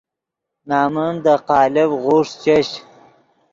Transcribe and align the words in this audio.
نَمن 0.69 1.11
دے 1.23 1.35
قالب 1.47 1.89
غوݰ 2.03 2.27
چش 2.43 2.69